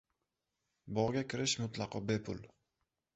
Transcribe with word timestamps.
Bog'ga 0.99 1.23
kirish 1.33 1.53
mutlaqo 1.65 2.01
bepul! 2.09 2.41